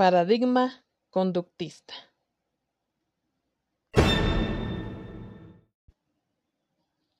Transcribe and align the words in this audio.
Paradigma 0.00 0.82
conductista. 1.10 1.92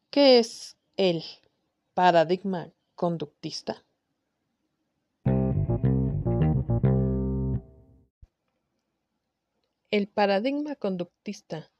¿Qué 0.08 0.38
es 0.38 0.79
el 0.96 1.22
paradigma 1.93 2.72
conductista? 2.95 3.85
El 9.90 10.08
paradigma 10.08 10.74
conductista 10.74 11.71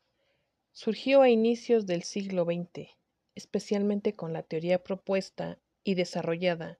surgió 0.73 1.23
a 1.23 1.30
inicios 1.30 1.87
del 1.87 2.03
siglo 2.03 2.45
XX, 2.45 2.91
especialmente 3.35 4.12
con 4.12 4.35
la 4.35 4.43
teoría 4.43 4.85
propuesta 4.85 5.59
y 5.82 5.95
desarrollada 5.95 6.79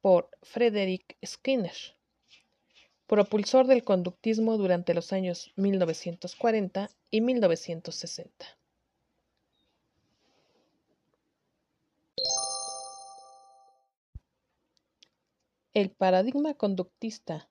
por 0.00 0.30
Frederick 0.40 1.18
Skinner 1.22 1.76
propulsor 3.06 3.66
del 3.66 3.84
conductismo 3.84 4.56
durante 4.56 4.94
los 4.94 5.12
años 5.12 5.52
1940 5.56 6.90
y 7.10 7.20
1960. 7.20 8.46
El 15.74 15.90
paradigma 15.90 16.54
conductista 16.54 17.48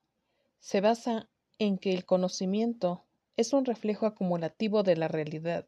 se 0.58 0.80
basa 0.80 1.28
en 1.58 1.76
que 1.76 1.92
el 1.92 2.06
conocimiento 2.06 3.04
es 3.36 3.52
un 3.52 3.66
reflejo 3.66 4.06
acumulativo 4.06 4.82
de 4.82 4.96
la 4.96 5.08
realidad 5.08 5.66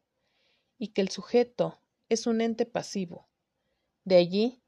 y 0.79 0.89
que 0.89 1.01
el 1.01 1.09
sujeto 1.09 1.79
es 2.09 2.25
un 2.25 2.41
ente 2.41 2.65
pasivo. 2.65 3.27
De 4.05 4.15
allí 4.15 4.59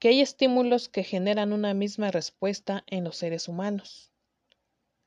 que 0.00 0.08
hay 0.08 0.20
estímulos 0.22 0.88
que 0.88 1.04
generan 1.04 1.52
una 1.52 1.74
misma 1.74 2.10
respuesta 2.10 2.82
en 2.86 3.04
los 3.04 3.16
seres 3.16 3.46
humanos. 3.46 4.09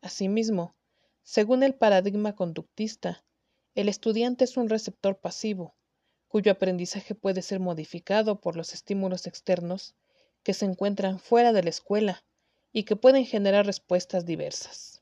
Asimismo, 0.04 0.76
según 1.24 1.64
el 1.64 1.76
paradigma 1.76 2.36
conductista, 2.36 3.24
el 3.74 3.88
estudiante 3.88 4.44
es 4.44 4.58
un 4.58 4.68
receptor 4.68 5.18
pasivo, 5.18 5.78
cuyo 6.28 6.52
aprendizaje 6.52 7.16
puede 7.16 7.42
ser 7.42 7.62
modificado 7.62 8.42
por 8.42 8.58
los 8.58 8.74
estímulos 8.74 9.28
externos 9.28 9.96
que 10.44 10.54
se 10.54 10.66
encuentran 10.66 11.20
fuera 11.20 11.54
de 11.54 11.64
la 11.64 11.70
escuela 11.70 12.26
y 12.74 12.84
que 12.84 12.98
pueden 12.98 13.26
generar 13.26 13.66
respuestas 13.66 14.26
diversas. 14.26 15.02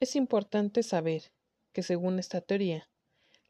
Es 0.00 0.16
importante 0.16 0.82
saber 0.82 1.32
que 1.74 1.82
según 1.82 2.18
esta 2.18 2.40
teoría, 2.40 2.88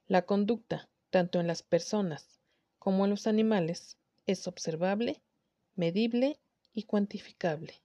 la 0.08 0.22
conducta, 0.22 0.88
tanto 1.10 1.38
en 1.38 1.46
las 1.46 1.62
personas 1.62 2.40
como 2.80 3.04
en 3.04 3.10
los 3.10 3.28
animales, 3.28 3.96
es 4.26 4.48
observable 4.48 5.22
medible 5.76 6.38
y 6.72 6.84
cuantificable. 6.84 7.82